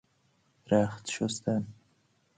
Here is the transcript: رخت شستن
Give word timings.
رخت 0.67 1.11
شستن 1.11 1.67